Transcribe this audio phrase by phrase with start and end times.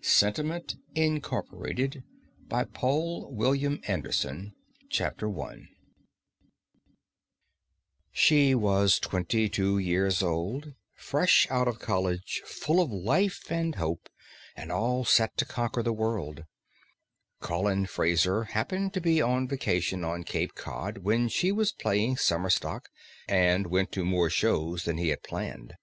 [0.04, 2.02] _Sentiment, Inc.
[2.48, 3.36] by POUL
[3.88, 4.54] ANDERSON
[8.12, 14.08] She was twenty two years old, fresh out of college, full of life and hope,
[14.54, 16.44] and all set to conquer the world.
[17.40, 22.50] Colin Fraser happened to be on vacation on Cape Cod, where she was playing summer
[22.50, 22.88] stock,
[23.26, 25.74] and went to more shows than he had planned.